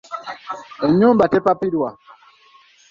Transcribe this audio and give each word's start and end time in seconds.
Ennyumba 0.85 1.23
tepapirwa. 1.33 1.89